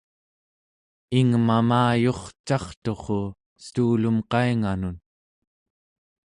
ingnamayurcarturru 1.19 3.19
estuulum 3.61 4.17
qainganun! 4.31 4.97